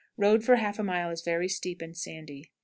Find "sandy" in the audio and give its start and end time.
1.95-2.49